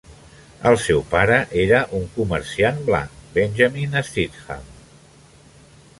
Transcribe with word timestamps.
El 0.69 0.77
seu 0.85 1.03
pare 1.11 1.37
era 1.65 1.83
un 1.99 2.07
comerciant 2.17 2.81
blanc, 2.89 3.19
Benjamin 3.39 3.97
Stidham. 4.11 4.69